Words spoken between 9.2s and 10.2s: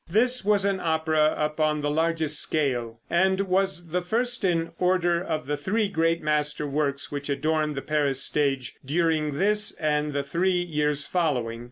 this and